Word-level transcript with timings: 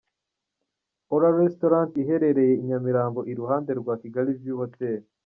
Ora 1.15 1.29
Restaurant 1.41 1.91
iherereye 2.03 2.53
I 2.57 2.63
nyamirambo 2.69 3.19
iruhande 3.31 3.71
rwa 3.79 3.93
Kigali 4.01 4.31
View 4.41 4.57
Hotel. 4.63 4.99